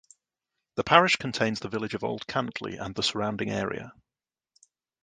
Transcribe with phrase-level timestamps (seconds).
[0.77, 3.93] The parish contains the village of Old Cantley and the surrounding area.